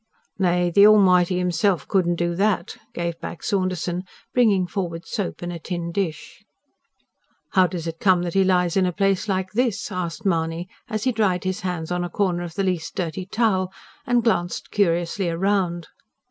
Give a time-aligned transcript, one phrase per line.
[0.39, 5.59] "Nay, the Almighty Himself couldn't do that," gave back Saunderson, bringing forward soap and a
[5.59, 6.43] tin dish.
[7.51, 11.03] "How does it come that he lies in a place like this?" asked Mahony, as
[11.03, 13.71] he dried his hands on a corner of the least dirty towel,
[14.07, 15.87] and glanced curiously round.